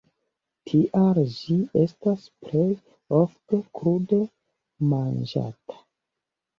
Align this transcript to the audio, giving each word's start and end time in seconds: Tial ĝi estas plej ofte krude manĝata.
Tial 0.69 1.19
ĝi 1.33 1.57
estas 1.83 2.25
plej 2.47 2.65
ofte 3.21 3.63
krude 3.79 4.23
manĝata. 4.93 5.83